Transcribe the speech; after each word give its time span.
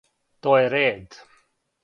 То 0.47 0.55
је 0.59 0.71
ред. 0.75 1.21